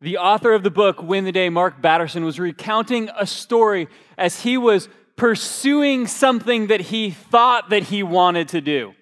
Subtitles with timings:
[0.00, 4.42] The author of the book, Win the Day, Mark Batterson, was recounting a story as
[4.42, 8.94] he was pursuing something that he thought that he wanted to do.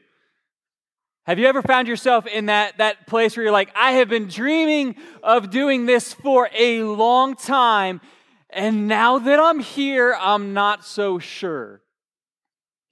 [1.27, 4.29] Have you ever found yourself in that, that place where you're like, I have been
[4.29, 8.01] dreaming of doing this for a long time,
[8.49, 11.83] and now that I'm here, I'm not so sure.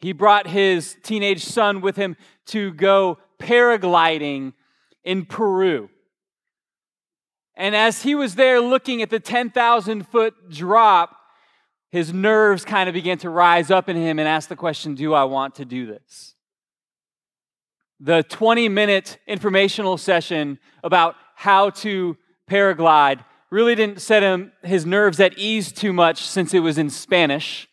[0.01, 2.17] He brought his teenage son with him
[2.47, 4.53] to go paragliding
[5.05, 5.89] in Peru.
[7.57, 11.17] And as he was there looking at the 10,000 foot drop,
[11.91, 15.15] his nerves kind of began to rise up in him and ask the question Do
[15.15, 16.35] I want to do this?
[18.01, 22.17] The 20 minute informational session about how to
[22.51, 26.91] paraglide really didn't set him his nerves at ease too much since it was in
[26.91, 27.69] Spanish.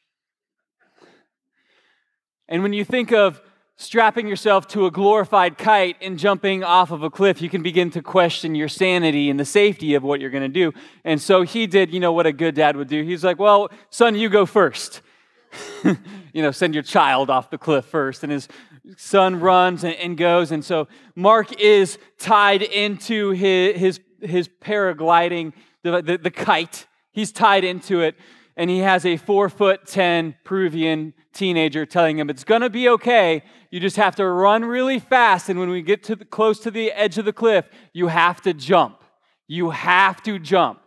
[2.47, 3.41] And when you think of
[3.81, 7.89] strapping yourself to a glorified kite and jumping off of a cliff, you can begin
[7.89, 10.71] to question your sanity and the safety of what you're going to do.
[11.03, 13.03] And so he did, you know, what a good dad would do.
[13.03, 15.01] He's like, well, son, you go first.
[15.83, 18.23] you know, send your child off the cliff first.
[18.23, 18.47] And his
[18.97, 20.51] son runs and, and goes.
[20.51, 26.85] And so Mark is tied into his, his, his paragliding, the, the, the kite.
[27.11, 28.15] He's tied into it.
[28.57, 32.89] And he has a four foot 10 Peruvian teenager telling him, It's going to be
[32.89, 33.43] okay.
[33.69, 35.49] You just have to run really fast.
[35.49, 38.41] And when we get to the, close to the edge of the cliff, you have
[38.41, 39.01] to jump.
[39.47, 40.79] You have to jump.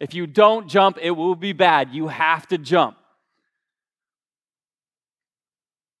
[0.00, 1.90] If you don't jump, it will be bad.
[1.90, 2.96] You have to jump.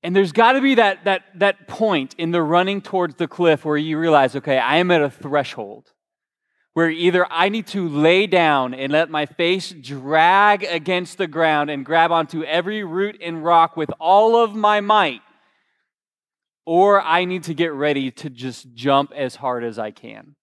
[0.02, 3.64] And there's got to be that, that, that point in the running towards the cliff
[3.64, 5.92] where you realize, okay, I am at a threshold
[6.78, 11.70] where either I need to lay down and let my face drag against the ground
[11.70, 15.20] and grab onto every root and rock with all of my might,
[16.64, 20.36] or I need to get ready to just jump as hard as I can.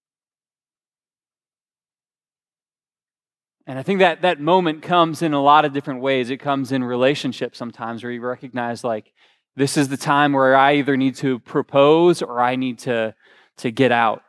[3.65, 6.29] And I think that that moment comes in a lot of different ways.
[6.29, 9.13] It comes in relationships sometimes where you recognize, like,
[9.55, 13.15] this is the time where I either need to propose or I need to,
[13.59, 14.24] to get out.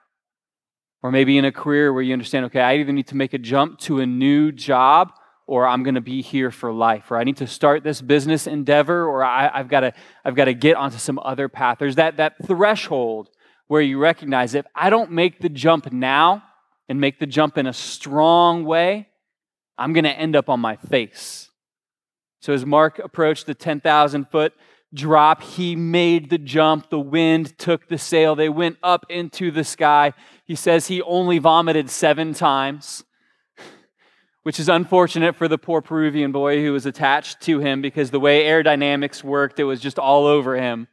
[1.07, 3.39] Or maybe in a career where you understand, okay, I either need to make a
[3.39, 5.13] jump to a new job
[5.47, 8.49] or I'm going to be here for life, or I need to start this business
[8.49, 9.93] endeavor, or I, have got to,
[10.25, 11.79] I've got to get onto some other path.
[11.79, 13.29] There's that, that threshold
[13.69, 16.43] where you recognize if I don't make the jump now
[16.89, 19.07] and make the jump in a strong way,
[19.79, 21.51] I'm going to end up on my face.
[22.41, 24.55] So as Mark approached the 10,000 foot
[24.95, 26.91] drop, he made the jump.
[26.91, 28.35] The wind took the sail.
[28.35, 30.13] They went up into the sky.
[30.45, 33.05] He says he only vomited seven times,
[34.43, 38.21] which is unfortunate for the poor Peruvian boy who was attached to him because the
[38.21, 40.89] way aerodynamics worked, it was just all over him.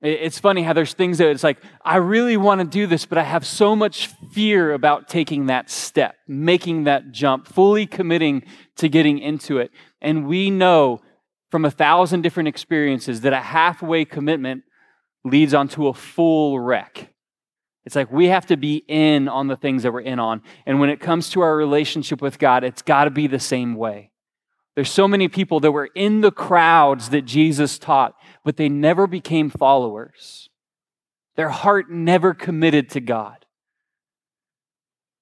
[0.00, 3.18] It's funny how there's things that it's like, I really want to do this, but
[3.18, 8.42] I have so much fear about taking that step, making that jump, fully committing
[8.78, 9.70] to getting into it.
[10.00, 11.02] And we know
[11.52, 14.64] from a thousand different experiences that a halfway commitment
[15.22, 17.12] leads onto a full wreck.
[17.84, 20.40] It's like we have to be in on the things that we're in on.
[20.64, 23.74] And when it comes to our relationship with God, it's got to be the same
[23.74, 24.12] way.
[24.76, 28.14] There's so many people that were in the crowds that Jesus taught,
[28.46, 30.48] but they never became followers.
[31.36, 33.44] Their heart never committed to God.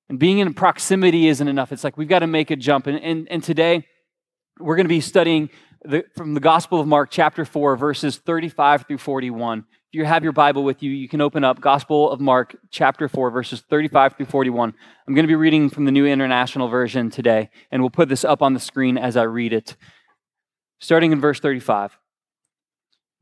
[0.08, 1.72] And being in proximity isn't enough.
[1.72, 2.86] It's like we've got to make a jump.
[2.86, 3.84] And, and, and today,
[4.60, 5.50] we're going to be studying
[5.82, 9.60] the, from the Gospel of Mark, chapter 4, verses 35 through 41.
[9.60, 9.64] If
[9.94, 13.30] you have your Bible with you, you can open up Gospel of Mark, chapter 4,
[13.30, 14.74] verses 35 through 41.
[15.06, 18.24] I'm going to be reading from the New International Version today, and we'll put this
[18.24, 19.76] up on the screen as I read it.
[20.78, 21.98] Starting in verse 35.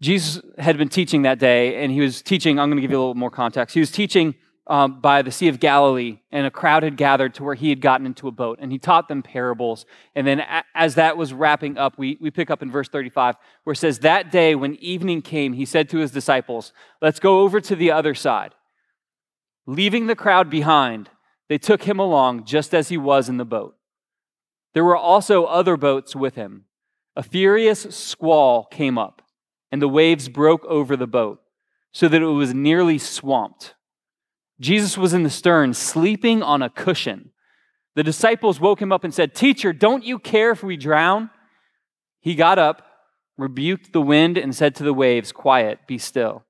[0.01, 2.99] Jesus had been teaching that day, and he was teaching, I'm going to give you
[2.99, 3.75] a little more context.
[3.75, 4.35] He was teaching
[4.69, 7.81] um, by the Sea of Galilee, and a crowd had gathered to where he had
[7.81, 9.87] gotten into a boat, and he taught them parables.
[10.15, 13.37] And then, a- as that was wrapping up, we, we pick up in verse 35,
[13.65, 17.41] where it says, That day when evening came, he said to his disciples, Let's go
[17.41, 18.55] over to the other side.
[19.67, 21.09] Leaving the crowd behind,
[21.49, 23.75] they took him along just as he was in the boat.
[24.75, 26.65] There were also other boats with him.
[27.17, 29.23] A furious squall came up,
[29.73, 31.41] and the waves broke over the boat,
[31.91, 33.75] so that it was nearly swamped.
[34.61, 37.31] Jesus was in the stern, sleeping on a cushion.
[37.95, 41.31] The disciples woke him up and said, Teacher, don't you care if we drown?
[42.21, 42.83] He got up,
[43.37, 46.45] rebuked the wind, and said to the waves, Quiet, be still.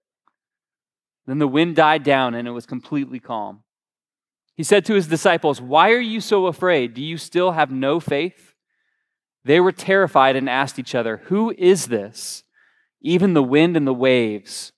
[1.26, 3.62] Then the wind died down and it was completely calm.
[4.56, 6.94] He said to his disciples, Why are you so afraid?
[6.94, 8.54] Do you still have no faith?
[9.44, 12.44] They were terrified and asked each other, Who is this?
[13.00, 14.72] Even the wind and the waves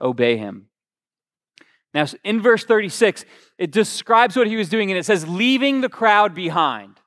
[0.00, 0.67] obey him.
[1.94, 3.24] Now, in verse 36,
[3.56, 7.00] it describes what he was doing, and it says, leaving the crowd behind,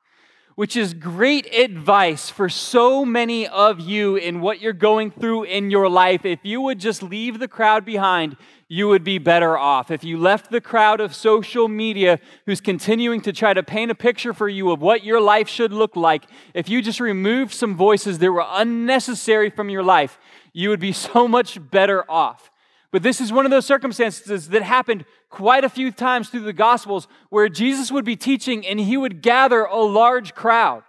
[0.56, 5.70] which is great advice for so many of you in what you're going through in
[5.70, 6.26] your life.
[6.26, 8.38] If you would just leave the crowd behind,
[8.68, 9.92] you would be better off.
[9.92, 13.96] If you left the crowd of social media who's continuing to try to paint a
[13.96, 16.24] picture for you of what your life should look like,
[16.54, 20.18] if you just removed some voices that were unnecessary from your life,
[20.54, 22.50] you would be so much better off.
[22.92, 26.54] But this is one of those circumstances that happened quite a few times through the
[26.54, 30.84] Gospels where Jesus would be teaching and he would gather a large crowd.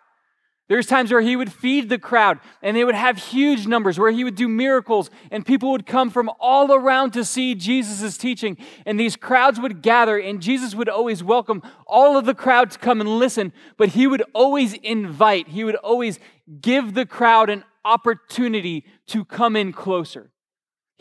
[0.68, 4.10] There's times where he would feed the crowd and they would have huge numbers, where
[4.10, 8.56] he would do miracles and people would come from all around to see Jesus' teaching.
[8.86, 12.78] And these crowds would gather and Jesus would always welcome all of the crowd to
[12.78, 16.18] come and listen, but he would always invite, he would always
[16.60, 20.30] give the crowd an opportunity to come in closer.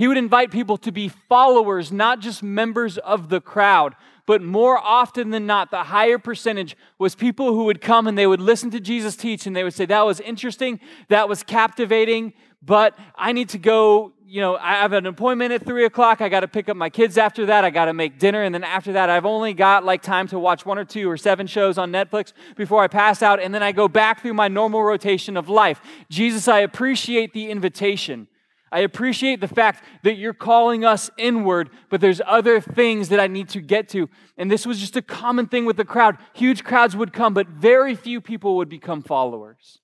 [0.01, 3.93] He would invite people to be followers, not just members of the crowd.
[4.25, 8.25] But more often than not, the higher percentage was people who would come and they
[8.25, 12.33] would listen to Jesus teach and they would say, That was interesting, that was captivating,
[12.63, 14.13] but I need to go.
[14.25, 16.19] You know, I have an appointment at three o'clock.
[16.19, 17.63] I got to pick up my kids after that.
[17.63, 18.41] I got to make dinner.
[18.41, 21.17] And then after that, I've only got like time to watch one or two or
[21.17, 23.39] seven shows on Netflix before I pass out.
[23.39, 25.79] And then I go back through my normal rotation of life.
[26.09, 28.27] Jesus, I appreciate the invitation.
[28.71, 33.27] I appreciate the fact that you're calling us inward, but there's other things that I
[33.27, 34.09] need to get to.
[34.37, 36.17] And this was just a common thing with the crowd.
[36.33, 39.79] Huge crowds would come, but very few people would become followers.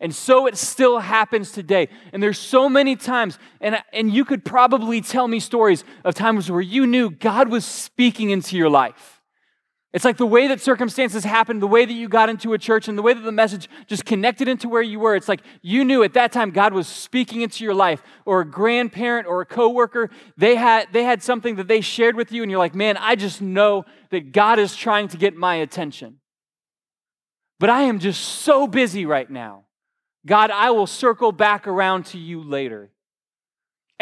[0.00, 1.88] And so it still happens today.
[2.12, 6.50] And there's so many times, and, and you could probably tell me stories of times
[6.50, 9.21] where you knew God was speaking into your life.
[9.92, 12.88] It's like the way that circumstances happened, the way that you got into a church,
[12.88, 15.14] and the way that the message just connected into where you were.
[15.14, 18.44] It's like you knew at that time God was speaking into your life, or a
[18.46, 20.08] grandparent or a coworker.
[20.38, 23.16] They had, they had something that they shared with you, and you're like, man, I
[23.16, 26.20] just know that God is trying to get my attention.
[27.60, 29.64] But I am just so busy right now.
[30.24, 32.91] God, I will circle back around to you later.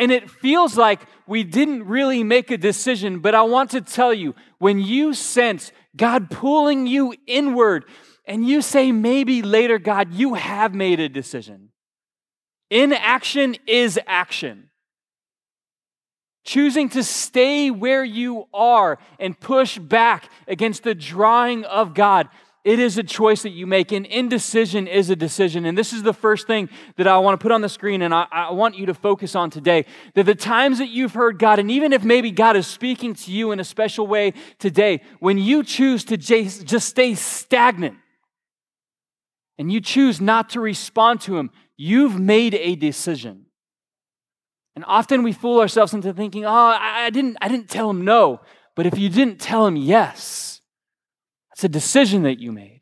[0.01, 4.15] And it feels like we didn't really make a decision, but I want to tell
[4.15, 7.85] you when you sense God pulling you inward
[8.25, 11.69] and you say, maybe later, God, you have made a decision.
[12.71, 14.71] Inaction is action.
[16.47, 22.31] Choosing to stay where you are and push back against the drawing of God
[22.63, 25.65] it is a choice that you make, and indecision is a decision.
[25.65, 28.13] And this is the first thing that I want to put on the screen, and
[28.13, 29.87] I, I, want you to focus on today.
[30.15, 33.33] That the times that you've heard God, and even if maybe God is speaking to
[33.33, 37.97] you in a special way today, when you choose to just, stay stagnant
[39.59, 43.47] and you choose not to respond to Him, you've made a decision.
[44.77, 48.43] And often we fool ourselves into thinking, oh, I didn't, I didn't tell Him no.
[48.77, 50.60] But if you didn't tell Him yes,
[51.61, 52.81] it's a decision that you made.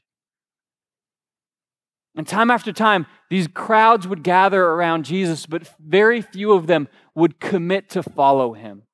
[2.15, 6.87] And time after time, these crowds would gather around Jesus, but very few of them
[7.17, 8.85] would commit to follow him.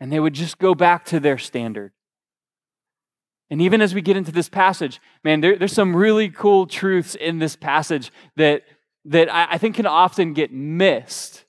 [0.00, 1.92] And they would just go back to their standard.
[3.48, 7.14] And even as we get into this passage, man, there, there's some really cool truths
[7.14, 8.64] in this passage that,
[9.06, 11.46] that I, I think can often get missed.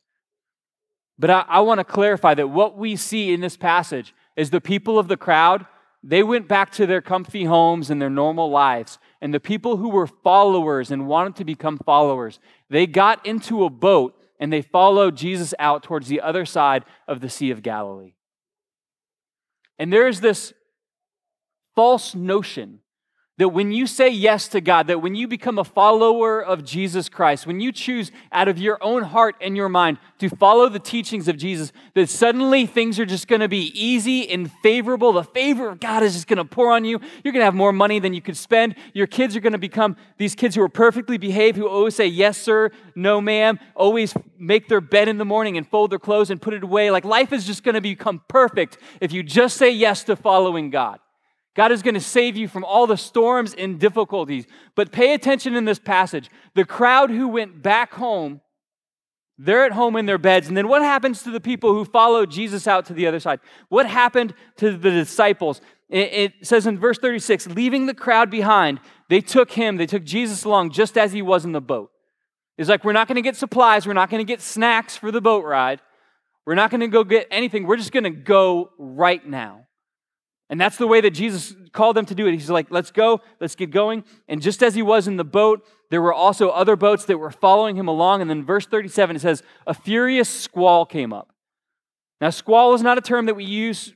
[1.20, 4.62] But I, I want to clarify that what we see in this passage is the
[4.62, 5.66] people of the crowd
[6.04, 9.00] they went back to their comfy homes and their normal lives.
[9.22, 13.70] And the people who were followers and wanted to become followers, they got into a
[13.70, 18.16] boat and they followed Jesus out towards the other side of the Sea of Galilee.
[19.80, 20.54] And there's this
[21.74, 22.80] false notion
[23.40, 27.10] that when you say yes to God, that when you become a follower of Jesus
[27.10, 30.78] Christ, when you choose out of your own heart and your mind to follow the
[30.78, 35.14] teachings of Jesus, that suddenly things are just going to be easy and favorable.
[35.14, 37.00] The favor of God is just going to pour on you.
[37.24, 38.76] You're going to have more money than you could spend.
[38.94, 42.06] Your kids are going to become these kids who are perfectly behaved, who always say
[42.06, 46.30] yes, sir, no, ma'am, always make their bed in the morning and fold their clothes
[46.30, 46.92] and put it away.
[46.92, 50.70] Like life is just going to become perfect if you just say yes to following
[50.70, 51.00] God.
[51.56, 54.46] God is going to save you from all the storms and difficulties.
[54.76, 56.30] But pay attention in this passage.
[56.56, 58.42] The crowd who went back home,
[59.38, 60.48] they're at home in their beds.
[60.48, 63.40] And then what happens to the people who followed Jesus out to the other side?
[63.70, 65.62] What happened to the disciples?
[65.90, 68.80] It, says in verse 36 leaving the crowd behind,
[69.10, 71.92] they took him, they took Jesus along just as he was in the boat.
[72.58, 75.12] It's like, we're not going to get supplies, we're not going to get snacks for
[75.12, 75.82] the boat ride,
[76.46, 79.66] we're not going to go get anything, we're just going to go right now.
[80.50, 82.34] And that's the way that Jesus called them to do it.
[82.34, 84.04] He's like, let's go, let's get going.
[84.28, 87.32] And just as he was in the boat, there were also other boats that were
[87.32, 88.22] following him along.
[88.22, 91.34] And then verse 37, it says, a furious squall came up.
[92.20, 93.94] Now, squall is not a term that we use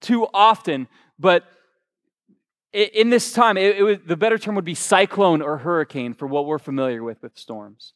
[0.00, 1.44] too often, but
[2.72, 6.26] in this time, it, it was, the better term would be cyclone or hurricane for
[6.26, 7.94] what we're familiar with with storms.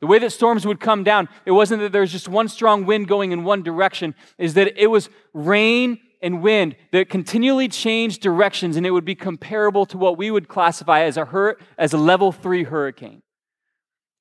[0.00, 2.84] The way that storms would come down, it wasn't that there was just one strong
[2.84, 8.22] wind going in one direction, is that it was rain and wind that continually changed
[8.22, 11.92] directions, and it would be comparable to what we would classify as a, hur- as
[11.92, 13.22] a level three hurricane.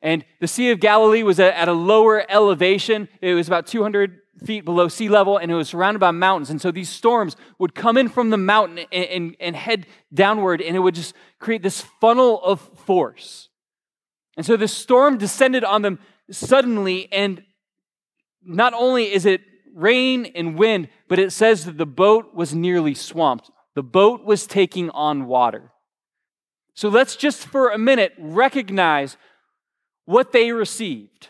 [0.02, 3.08] And the Sea of Galilee was at a lower elevation.
[3.22, 6.50] It was about 200 feet below sea level, and it was surrounded by mountains.
[6.50, 10.62] And so these storms would come in from the mountain and, and, and head downward,
[10.62, 13.50] and it would just create this funnel of force.
[14.38, 16.00] And so the storm descended on them
[16.32, 17.44] suddenly, and
[18.44, 19.42] not only is it
[19.76, 23.50] rain and wind, but it says that the boat was nearly swamped.
[23.76, 25.72] The boat was taking on water.
[26.74, 29.18] So let's just for a minute recognize
[30.06, 31.30] what they received.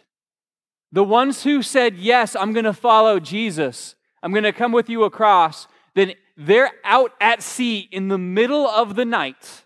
[0.91, 4.89] The ones who said, Yes, I'm going to follow Jesus, I'm going to come with
[4.89, 9.63] you across, then they're out at sea in the middle of the night,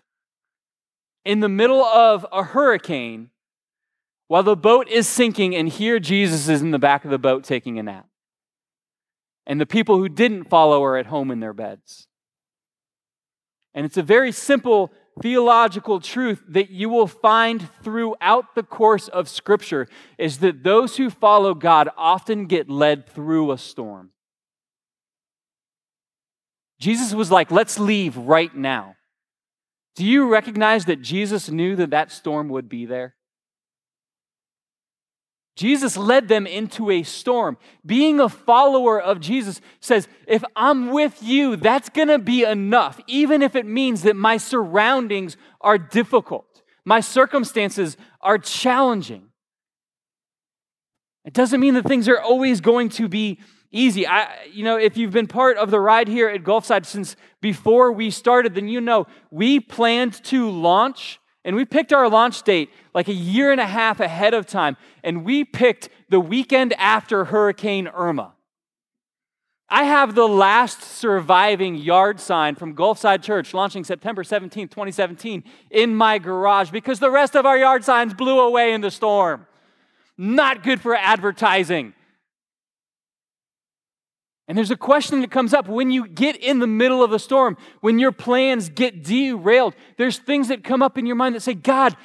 [1.24, 3.30] in the middle of a hurricane,
[4.28, 7.44] while the boat is sinking, and here Jesus is in the back of the boat
[7.44, 8.06] taking a nap.
[9.46, 12.08] And the people who didn't follow are at home in their beds.
[13.74, 19.28] And it's a very simple theological truth that you will find throughout the course of
[19.28, 19.88] Scripture
[20.18, 24.10] is that those who follow God often get led through a storm.
[26.78, 28.96] Jesus was like, let's leave right now.
[29.94, 33.15] Do you recognize that Jesus knew that that storm would be there?
[35.56, 37.56] Jesus led them into a storm.
[37.84, 43.00] Being a follower of Jesus says, if I'm with you, that's going to be enough,
[43.06, 49.28] even if it means that my surroundings are difficult, my circumstances are challenging.
[51.24, 53.40] It doesn't mean that things are always going to be
[53.72, 54.06] easy.
[54.06, 57.92] I, you know, if you've been part of the ride here at Gulfside since before
[57.92, 62.70] we started, then you know we planned to launch and we picked our launch date
[62.92, 67.26] like a year and a half ahead of time, and we picked the weekend after
[67.26, 68.34] Hurricane Irma.
[69.68, 75.94] I have the last surviving yard sign from Gulfside Church launching September 17, 2017, in
[75.94, 79.46] my garage because the rest of our yard signs blew away in the storm.
[80.18, 81.94] Not good for advertising.
[84.48, 87.18] And there's a question that comes up when you get in the middle of a
[87.18, 89.74] storm, when your plans get derailed.
[89.96, 91.96] There's things that come up in your mind that say, God,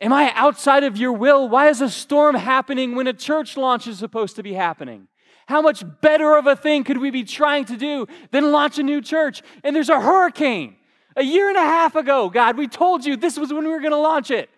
[0.00, 1.48] am I outside of your will?
[1.48, 5.08] Why is a storm happening when a church launch is supposed to be happening?
[5.46, 8.82] How much better of a thing could we be trying to do than launch a
[8.82, 9.42] new church?
[9.62, 10.76] And there's a hurricane.
[11.14, 13.80] A year and a half ago, God, we told you this was when we were
[13.80, 14.48] going to launch it.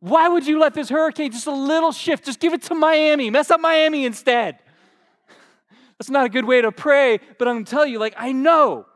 [0.00, 3.28] Why would you let this hurricane, just a little shift, just give it to Miami,
[3.28, 4.60] mess up Miami instead?
[5.98, 8.32] That's not a good way to pray, but I'm going to tell you, like, I
[8.32, 8.86] know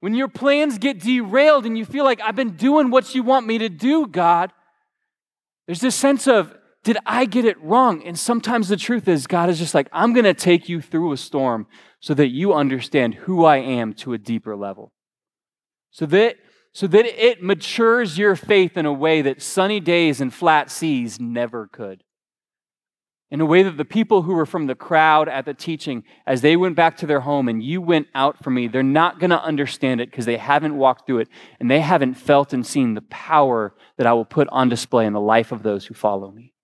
[0.00, 3.46] when your plans get derailed and you feel like I've been doing what you want
[3.46, 4.52] me to do, God,
[5.66, 6.54] there's this sense of,
[6.84, 8.04] did I get it wrong?
[8.04, 11.12] And sometimes the truth is, God is just like, I'm going to take you through
[11.12, 11.66] a storm
[11.98, 14.92] so that you understand who I am to a deeper level.
[15.90, 16.36] So that,
[16.72, 21.18] so that it matures your faith in a way that sunny days and flat seas
[21.18, 22.04] never could
[23.30, 26.40] in a way that the people who were from the crowd at the teaching, as
[26.40, 29.30] they went back to their home and you went out for me, they're not going
[29.30, 31.28] to understand it because they haven't walked through it
[31.60, 35.12] and they haven't felt and seen the power that I will put on display in
[35.12, 36.54] the life of those who follow me.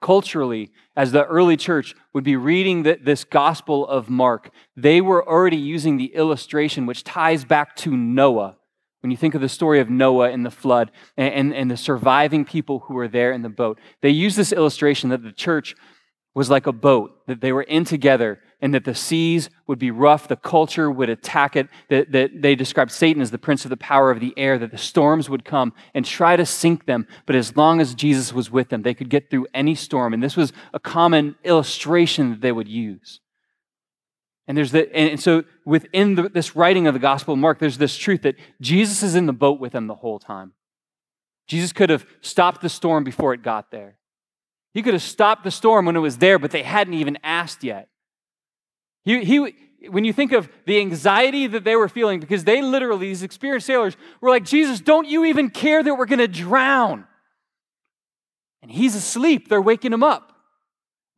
[0.00, 5.26] Culturally, as the early church would be reading the, this gospel of Mark, they were
[5.26, 8.56] already using the illustration which ties back to Noah
[9.00, 11.76] when you think of the story of Noah and the flood and, and, and, the
[11.76, 15.74] surviving people who were there in the boat, they use this illustration that the church
[16.34, 19.90] was like a boat, that they were in together, and that the seas would be
[19.90, 23.70] rough, the culture would attack it, that, that they described Satan as the prince of
[23.70, 27.06] the power of the air, that the storms would come and try to sink them.
[27.24, 30.12] But as long as Jesus was with them, they could get through any storm.
[30.12, 33.20] And this was a common illustration that they would use.
[34.48, 37.78] And there's the, and so within the, this writing of the Gospel of Mark, there's
[37.78, 40.52] this truth that Jesus is in the boat with them the whole time.
[41.48, 43.96] Jesus could have stopped the storm before it got there.
[44.72, 47.64] He could have stopped the storm when it was there, but they hadn't even asked
[47.64, 47.88] yet.
[49.04, 49.54] He, he,
[49.88, 53.66] when you think of the anxiety that they were feeling, because they literally, these experienced
[53.66, 57.06] sailors, were like, Jesus, don't you even care that we're going to drown?
[58.62, 59.48] And he's asleep.
[59.48, 60.35] They're waking him up.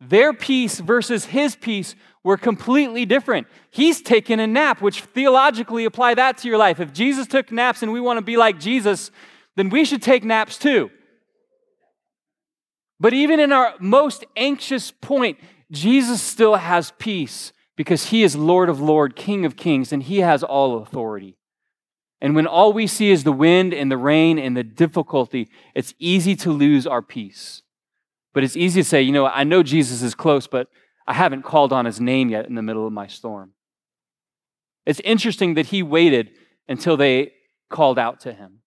[0.00, 3.46] Their peace versus his peace were completely different.
[3.70, 6.78] He's taken a nap, which theologically apply that to your life.
[6.78, 9.10] If Jesus took naps and we want to be like Jesus,
[9.56, 10.90] then we should take naps too.
[13.00, 15.38] But even in our most anxious point,
[15.70, 20.18] Jesus still has peace because he is Lord of Lords, King of Kings, and he
[20.18, 21.36] has all authority.
[22.20, 25.94] And when all we see is the wind and the rain and the difficulty, it's
[25.98, 27.62] easy to lose our peace.
[28.38, 30.68] But it's easy to say, you know, I know Jesus is close, but
[31.08, 33.50] I haven't called on his name yet in the middle of my storm.
[34.86, 36.30] It's interesting that he waited
[36.68, 37.32] until they
[37.68, 38.60] called out to him.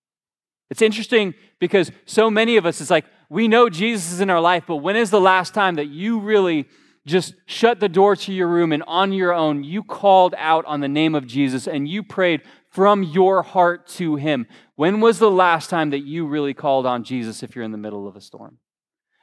[0.70, 4.42] It's interesting because so many of us, it's like, we know Jesus is in our
[4.42, 6.68] life, but when is the last time that you really
[7.06, 10.82] just shut the door to your room and on your own, you called out on
[10.82, 14.48] the name of Jesus and you prayed from your heart to Him?
[14.76, 17.78] When was the last time that you really called on Jesus if you're in the
[17.78, 18.58] middle of a storm?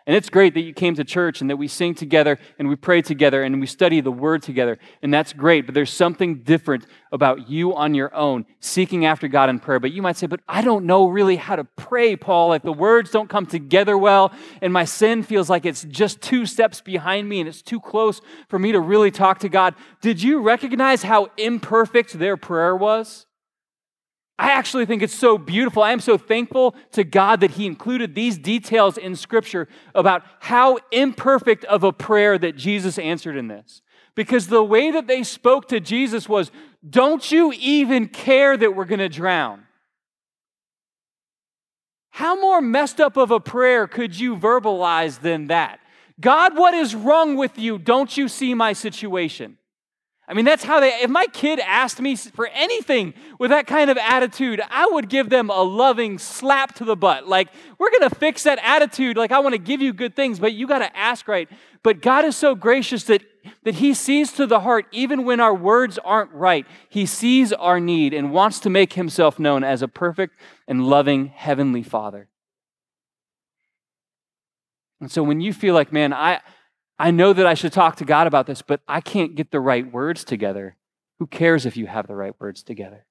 [0.09, 2.77] And it's great that you came to church and that we sing together and we
[2.77, 4.79] pray together and we study the word together.
[5.03, 5.67] And that's great.
[5.67, 9.79] But there's something different about you on your own seeking after God in prayer.
[9.79, 12.49] But you might say, but I don't know really how to pray, Paul.
[12.49, 14.33] Like the words don't come together well.
[14.63, 18.23] And my sin feels like it's just two steps behind me and it's too close
[18.49, 19.75] for me to really talk to God.
[20.01, 23.27] Did you recognize how imperfect their prayer was?
[24.39, 25.83] I actually think it's so beautiful.
[25.83, 30.79] I am so thankful to God that He included these details in Scripture about how
[30.93, 33.83] imperfect of a prayer that Jesus answered in this.
[34.15, 36.53] Because the way that they spoke to Jesus was,
[36.89, 39.65] Don't you even care that we're going to drown?
[42.11, 45.81] How more messed up of a prayer could you verbalize than that?
[46.21, 47.79] God, what is wrong with you?
[47.79, 49.59] Don't you see my situation?
[50.31, 53.89] I mean, that's how they, if my kid asked me for anything with that kind
[53.89, 57.27] of attitude, I would give them a loving slap to the butt.
[57.27, 59.17] Like, we're going to fix that attitude.
[59.17, 61.49] Like, I want to give you good things, but you got to ask right.
[61.83, 63.23] But God is so gracious that,
[63.63, 66.67] that He sees to the heart, even when our words aren't right.
[66.91, 71.29] He sees our need and wants to make Himself known as a perfect and loving
[71.29, 72.29] Heavenly Father.
[75.01, 76.41] And so when you feel like, man, I,
[76.99, 79.61] I know that I should talk to God about this, but I can't get the
[79.61, 80.77] right words together.
[81.19, 83.07] Who cares if you have the right words together?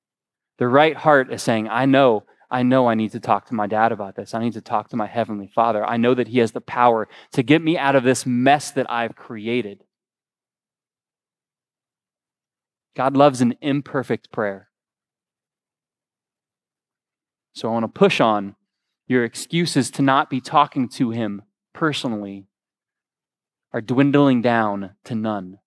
[0.58, 3.68] The right heart is saying, I know, I know I need to talk to my
[3.68, 4.34] dad about this.
[4.34, 5.86] I need to talk to my heavenly father.
[5.86, 8.90] I know that he has the power to get me out of this mess that
[8.92, 9.84] I've created.
[12.96, 14.70] God loves an imperfect prayer.
[17.54, 18.56] So I want to push on
[19.08, 22.48] your excuses to not be talking to him personally
[23.74, 25.60] are dwindling down to none.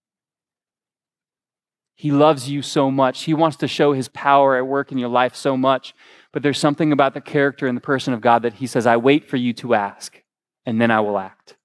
[1.94, 3.24] He loves you so much.
[3.24, 5.94] He wants to show his power at work in your life so much.
[6.32, 8.96] But there's something about the character and the person of God that he says, I
[8.96, 10.22] wait for you to ask,
[10.64, 11.56] and then I will act.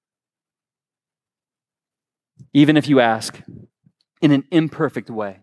[2.54, 3.42] Even if you ask
[4.22, 5.42] in an imperfect way.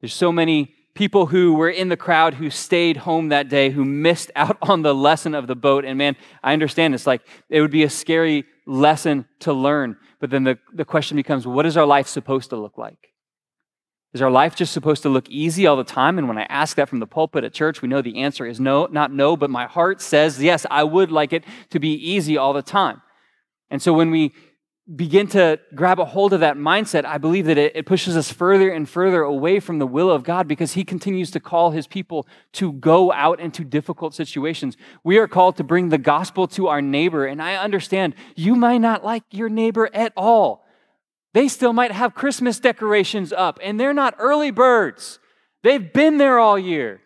[0.00, 3.84] There's so many people who were in the crowd who stayed home that day, who
[3.84, 5.84] missed out on the lesson of the boat.
[5.84, 9.96] And man, I understand it's like it would be a scary lesson to learn.
[10.20, 13.12] But then the, the question becomes what is our life supposed to look like?
[14.12, 16.16] Is our life just supposed to look easy all the time?
[16.16, 18.58] And when I ask that from the pulpit at church, we know the answer is
[18.58, 22.38] no, not no, but my heart says, yes, I would like it to be easy
[22.38, 23.02] all the time.
[23.68, 24.32] And so when we
[24.94, 28.30] begin to grab a hold of that mindset, I believe that it, it, pushes us
[28.30, 31.88] further and further away from the will of God because He continues to call His
[31.88, 34.76] people to go out into difficult situations.
[35.02, 38.78] We are called to bring the gospel to our neighbor, and I understand you might
[38.78, 40.64] not like your neighbor at all.
[41.34, 45.18] They still might have Christmas decorations up, and they're not early birds.
[45.64, 47.00] They've been there all year.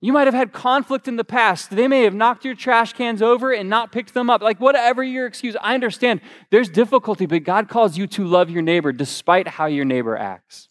[0.00, 1.70] You might have had conflict in the past.
[1.70, 4.42] They may have knocked your trash cans over and not picked them up.
[4.42, 8.62] Like, whatever your excuse, I understand there's difficulty, but God calls you to love your
[8.62, 10.68] neighbor despite how your neighbor acts.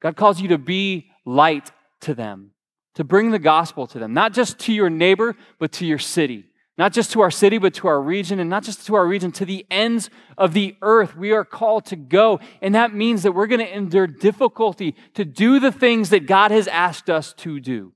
[0.00, 2.50] God calls you to be light to them,
[2.94, 6.46] to bring the gospel to them, not just to your neighbor, but to your city.
[6.78, 9.32] Not just to our city, but to our region, and not just to our region,
[9.32, 11.16] to the ends of the earth.
[11.16, 12.38] We are called to go.
[12.62, 16.52] And that means that we're going to endure difficulty to do the things that God
[16.52, 17.92] has asked us to do.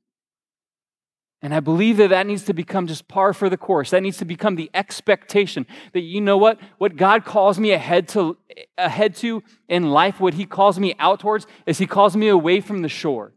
[1.42, 3.90] And I believe that that needs to become just par for the course.
[3.90, 6.58] That needs to become the expectation that you know what?
[6.78, 8.36] What God calls me ahead to,
[8.76, 12.60] ahead to in life, what He calls me out towards, is He calls me away
[12.60, 13.32] from the shore.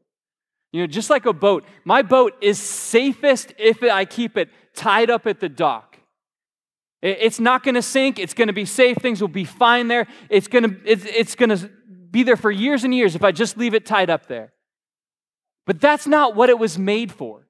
[0.71, 5.09] You know, just like a boat, my boat is safest if I keep it tied
[5.09, 5.97] up at the dock.
[7.01, 8.17] It's not going to sink.
[8.17, 8.97] It's going to be safe.
[8.97, 10.07] Things will be fine there.
[10.29, 11.69] It's going to, it's, it's going to
[12.09, 14.53] be there for years and years if I just leave it tied up there.
[15.65, 17.44] But that's not what it was made for.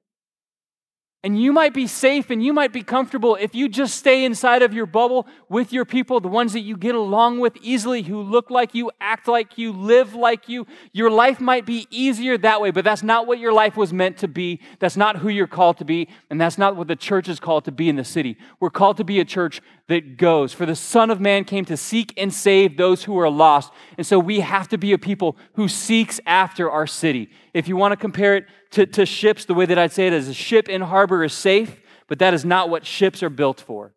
[1.26, 4.62] And you might be safe and you might be comfortable if you just stay inside
[4.62, 8.22] of your bubble with your people, the ones that you get along with easily, who
[8.22, 10.68] look like you, act like you, live like you.
[10.92, 14.18] Your life might be easier that way, but that's not what your life was meant
[14.18, 14.60] to be.
[14.78, 16.08] That's not who you're called to be.
[16.30, 18.36] And that's not what the church is called to be in the city.
[18.60, 20.52] We're called to be a church that goes.
[20.52, 23.72] For the Son of Man came to seek and save those who are lost.
[23.98, 27.30] And so we have to be a people who seeks after our city.
[27.56, 30.12] If you want to compare it to, to ships, the way that I'd say it
[30.12, 33.62] is a ship in harbor is safe, but that is not what ships are built
[33.62, 33.94] for.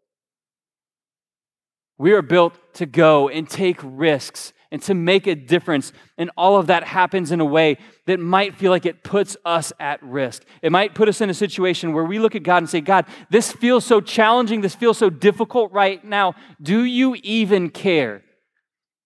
[1.97, 5.91] We are built to go and take risks and to make a difference.
[6.17, 9.73] And all of that happens in a way that might feel like it puts us
[9.77, 10.45] at risk.
[10.61, 13.07] It might put us in a situation where we look at God and say, God,
[13.29, 14.61] this feels so challenging.
[14.61, 16.33] This feels so difficult right now.
[16.61, 18.23] Do you even care?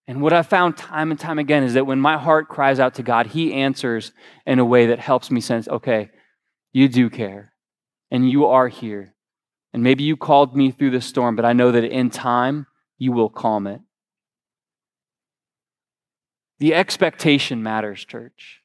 [0.08, 2.96] And what I've found time and time again is that when my heart cries out
[2.96, 4.12] to God, He answers
[4.46, 6.10] in a way that helps me sense, okay,
[6.74, 7.54] you do care,
[8.12, 9.16] and you are here.
[9.74, 13.12] And maybe you called me through the storm, but I know that in time, you
[13.12, 13.80] will calm it.
[16.60, 18.62] The expectation matters, church.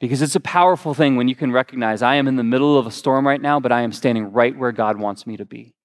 [0.00, 2.86] Because it's a powerful thing when you can recognize I am in the middle of
[2.86, 5.75] a storm right now, but I am standing right where God wants me to be.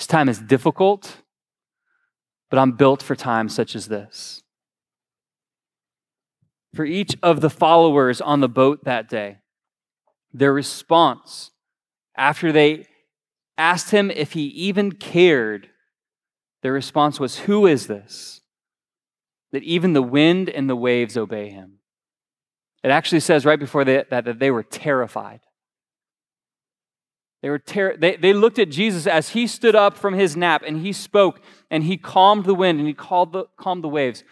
[0.00, 1.18] This time is difficult,
[2.48, 4.42] but I'm built for times such as this.
[6.74, 9.40] For each of the followers on the boat that day,
[10.32, 11.50] their response
[12.16, 12.86] after they
[13.58, 15.68] asked him if he even cared,
[16.62, 18.40] their response was, Who is this?
[19.52, 21.80] That even the wind and the waves obey him.
[22.82, 25.40] It actually says right before that that they were terrified.
[27.42, 30.62] They, were ter- they, they looked at Jesus as he stood up from his nap
[30.66, 34.24] and he spoke and he calmed the wind and he called the, calmed the waves.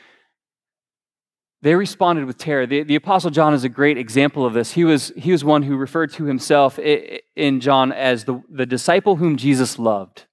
[1.62, 2.66] They responded with terror.
[2.66, 4.72] The, the Apostle John is a great example of this.
[4.72, 9.16] He was, he was one who referred to himself in John as the, the disciple
[9.16, 10.26] whom Jesus loved.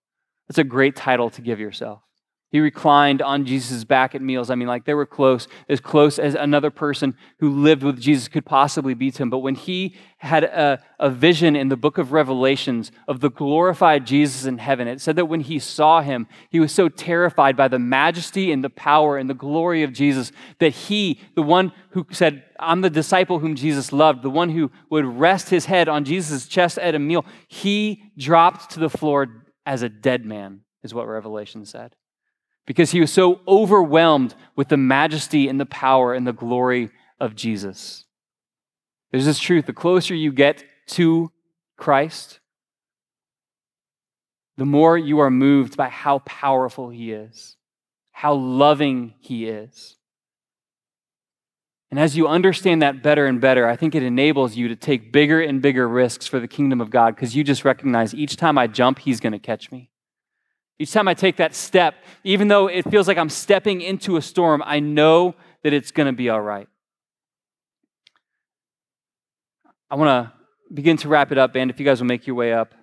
[0.48, 2.02] That's a great title to give yourself.
[2.56, 4.50] He reclined on Jesus' back at meals.
[4.50, 8.30] I mean, like they were close, as close as another person who lived with Jesus
[8.30, 9.30] could possibly be to him.
[9.30, 14.08] But when he had a, a vision in the book of Revelations of the glorified
[14.08, 17.68] Jesus in heaven, it said that when he saw him, he was so terrified by
[17.68, 22.08] the majesty and the power and the glory of Jesus that he, the one who
[22.12, 26.06] said, I'm the disciple whom Jesus loved, the one who would rest his head on
[26.06, 30.94] Jesus' chest at a meal, he dropped to the floor as a dead man, is
[30.94, 31.98] what Revelation said
[32.66, 37.36] because he was so overwhelmed with the majesty and the power and the glory of
[37.36, 38.06] Jesus.
[39.12, 41.32] There's this truth the closer you get to
[41.78, 42.40] Christ,
[44.58, 47.58] the more you are moved by how powerful he is,
[48.12, 49.96] how loving he is.
[51.92, 55.14] And as you understand that better and better, I think it enables you to take
[55.14, 58.58] bigger and bigger risks for the kingdom of God because you just recognize each time
[58.58, 59.92] I jump, he's going to catch me.
[60.78, 64.22] Each time I take that step, even though it feels like I'm stepping into a
[64.22, 66.68] storm, I know that it's going to be all right.
[69.90, 72.36] I want to begin to wrap it up, and if you guys will make your
[72.36, 72.74] way up,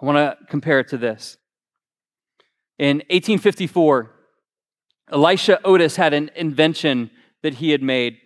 [0.00, 1.36] I want to compare it to this.
[2.78, 4.10] In 1854,
[5.10, 7.10] Elisha Otis had an invention
[7.42, 8.16] that he had made,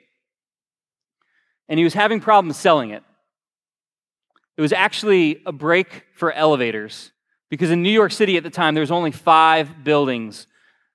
[1.68, 3.02] and he was having problems selling it.
[4.56, 7.10] It was actually a brake for elevators.
[7.50, 10.46] Because in New York City at the time, there was only five buildings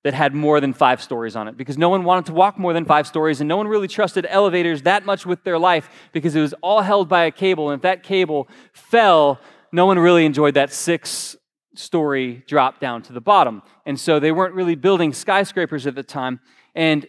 [0.03, 2.73] that had more than five stories on it because no one wanted to walk more
[2.73, 6.35] than five stories and no one really trusted elevators that much with their life because
[6.35, 7.69] it was all held by a cable.
[7.69, 9.39] And if that cable fell,
[9.71, 11.35] no one really enjoyed that six
[11.75, 13.61] story drop down to the bottom.
[13.85, 16.39] And so they weren't really building skyscrapers at the time.
[16.73, 17.07] And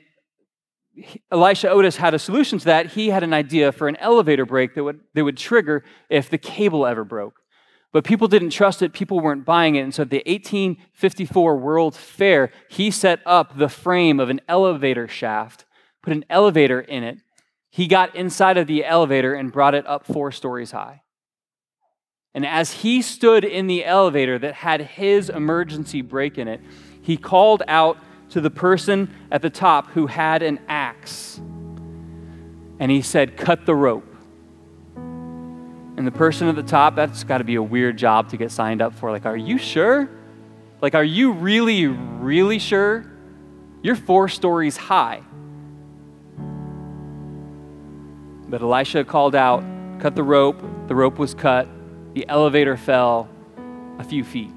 [1.30, 2.88] Elisha Otis had a solution to that.
[2.88, 6.38] He had an idea for an elevator brake that would, that would trigger if the
[6.38, 7.41] cable ever broke.
[7.92, 9.82] But people didn't trust it, people weren't buying it.
[9.82, 15.06] And so at the 1854 World Fair, he set up the frame of an elevator
[15.06, 15.66] shaft,
[16.02, 17.18] put an elevator in it.
[17.68, 21.02] He got inside of the elevator and brought it up four stories high.
[22.34, 26.62] And as he stood in the elevator that had his emergency brake in it,
[27.02, 27.98] he called out
[28.30, 31.38] to the person at the top who had an axe.
[32.78, 34.11] And he said, Cut the rope.
[36.02, 38.50] And the person at the top, that's got to be a weird job to get
[38.50, 39.12] signed up for.
[39.12, 40.10] Like, are you sure?
[40.80, 43.08] Like, are you really, really sure?
[43.82, 45.22] You're four stories high.
[48.48, 49.62] But Elisha called out,
[50.00, 50.60] cut the rope.
[50.88, 51.68] The rope was cut.
[52.14, 53.28] The elevator fell
[54.00, 54.50] a few feet.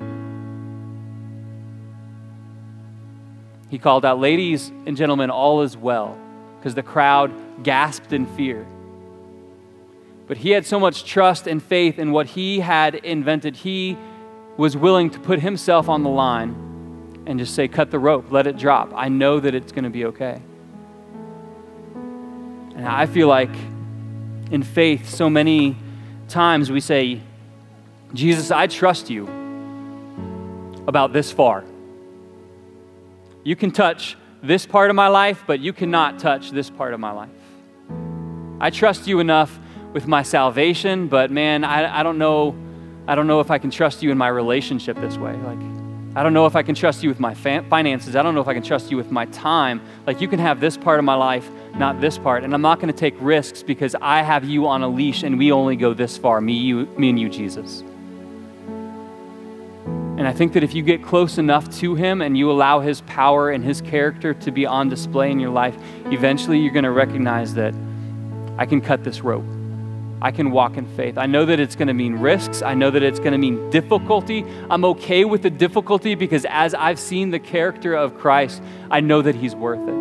[3.69, 6.17] He called out, Ladies and gentlemen, all is well,
[6.57, 7.31] because the crowd
[7.61, 8.65] gasped in fear.
[10.27, 13.57] But he had so much trust and faith in what he had invented.
[13.57, 13.97] He
[14.57, 18.47] was willing to put himself on the line and just say, cut the rope, let
[18.47, 18.91] it drop.
[18.95, 20.41] I know that it's going to be okay.
[22.75, 23.55] And I feel like
[24.51, 25.75] in faith, so many
[26.27, 27.21] times we say,
[28.13, 29.25] Jesus, I trust you
[30.87, 31.63] about this far.
[33.43, 36.99] You can touch this part of my life, but you cannot touch this part of
[36.99, 37.29] my life.
[38.59, 39.59] I trust you enough
[39.95, 42.53] with my salvation, but man, I, I don't know.
[43.07, 45.31] I don't know if I can trust you in my relationship this way.
[45.37, 45.57] Like,
[46.17, 48.17] I don't know if I can trust you with my finances.
[48.17, 49.81] I don't know if I can trust you with my time.
[50.05, 52.43] Like, you can have this part of my life, not this part.
[52.43, 55.39] And I'm not going to take risks because I have you on a leash and
[55.39, 57.79] we only go this far me, you, me and you, Jesus.
[59.85, 62.99] And I think that if you get close enough to Him and you allow His
[63.01, 65.77] power and His character to be on display in your life,
[66.07, 67.73] eventually you're going to recognize that
[68.57, 69.45] I can cut this rope.
[70.25, 71.19] I can walk in faith.
[71.19, 72.63] I know that it's going to mean risks.
[72.63, 74.43] I know that it's going to mean difficulty.
[74.71, 79.21] I'm okay with the difficulty because as I've seen the character of Christ, I know
[79.21, 79.93] that He's worth it.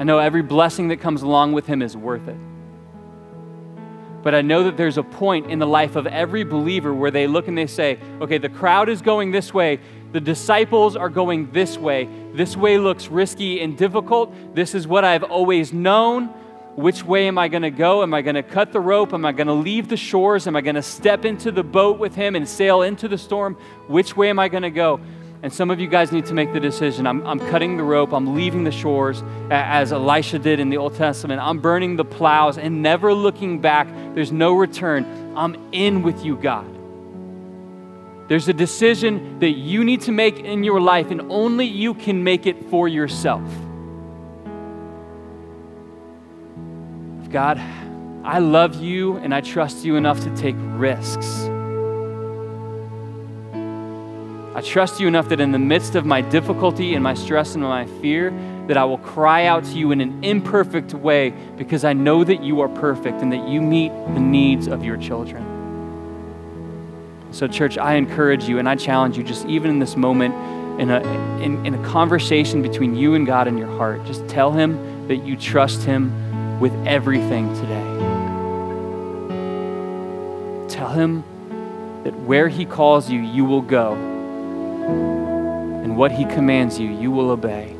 [0.00, 2.38] I know every blessing that comes along with Him is worth it.
[4.22, 7.26] But I know that there's a point in the life of every believer where they
[7.26, 9.78] look and they say, okay, the crowd is going this way.
[10.12, 12.08] The disciples are going this way.
[12.32, 14.54] This way looks risky and difficult.
[14.54, 16.30] This is what I've always known.
[16.80, 18.02] Which way am I going to go?
[18.02, 19.12] Am I going to cut the rope?
[19.12, 20.46] Am I going to leave the shores?
[20.46, 23.54] Am I going to step into the boat with him and sail into the storm?
[23.86, 24.98] Which way am I going to go?
[25.42, 27.06] And some of you guys need to make the decision.
[27.06, 28.12] I'm, I'm cutting the rope.
[28.12, 31.40] I'm leaving the shores as Elisha did in the Old Testament.
[31.42, 33.86] I'm burning the plows and never looking back.
[34.14, 35.34] There's no return.
[35.36, 36.66] I'm in with you, God.
[38.28, 42.22] There's a decision that you need to make in your life, and only you can
[42.22, 43.42] make it for yourself.
[47.30, 47.60] God,
[48.24, 51.44] I love you and I trust you enough to take risks.
[54.52, 57.62] I trust you enough that in the midst of my difficulty and my stress and
[57.62, 58.32] my fear,
[58.66, 62.42] that I will cry out to you in an imperfect way because I know that
[62.42, 65.46] you are perfect and that you meet the needs of your children.
[67.30, 70.34] So, church, I encourage you and I challenge you, just even in this moment,
[70.80, 71.00] in a,
[71.40, 75.18] in, in a conversation between you and God in your heart, just tell Him that
[75.18, 76.29] you trust Him
[76.60, 77.96] with everything today.
[80.68, 81.24] Tell Him
[82.04, 83.94] that where He calls you, you will go
[85.82, 87.74] and what He commands you, you will obey.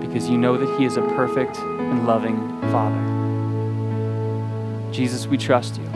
[0.00, 2.38] Because you know that He is a perfect and loving
[2.72, 3.18] Father.
[4.92, 5.86] Jesus, we trust you,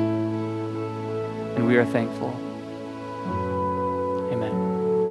[1.56, 2.31] and we are thankful.